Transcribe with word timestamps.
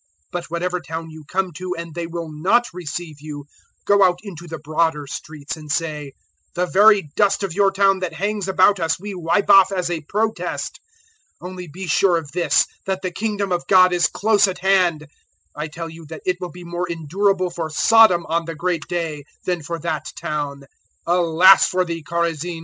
010:010 0.31 0.31
"But 0.31 0.45
whatever 0.45 0.79
town 0.79 1.09
you 1.11 1.23
come 1.27 1.51
to 1.57 1.75
and 1.75 1.93
they 1.93 2.07
will 2.07 2.31
not 2.31 2.65
receive 2.73 3.17
you, 3.19 3.45
go 3.85 4.01
out 4.03 4.17
into 4.23 4.47
the 4.47 4.57
broader 4.57 5.05
streets 5.05 5.55
and 5.55 5.71
say, 5.71 6.13
010:011 6.55 6.69
"`The 6.69 6.73
very 6.73 7.09
dust 7.15 7.43
of 7.43 7.53
your 7.53 7.69
town 7.69 7.99
that 7.99 8.13
hangs 8.15 8.47
about 8.47 8.79
us 8.79 8.99
we 8.99 9.13
wipe 9.13 9.51
off 9.51 9.71
as 9.71 9.91
a 9.91 10.01
protest. 10.09 10.79
Only 11.39 11.67
be 11.67 11.85
sure 11.85 12.17
of 12.17 12.31
this, 12.31 12.65
that 12.87 13.03
the 13.03 13.11
Kingdom 13.11 13.51
of 13.51 13.67
God 13.67 13.93
is 13.93 14.07
close 14.07 14.47
at 14.47 14.57
hand.' 14.61 15.01
010:012 15.01 15.07
"I 15.57 15.67
tell 15.67 15.89
you 15.89 16.07
that 16.07 16.23
it 16.25 16.37
will 16.41 16.49
be 16.51 16.63
more 16.63 16.89
endurable 16.89 17.51
for 17.51 17.69
Sodom 17.69 18.25
on 18.25 18.45
the 18.45 18.55
great 18.55 18.87
day 18.87 19.23
than 19.45 19.61
for 19.61 19.77
that 19.77 20.05
town. 20.19 20.61
010:013 21.07 21.13
"Alas 21.15 21.67
for 21.67 21.85
thee, 21.85 22.01
Chorazin! 22.01 22.59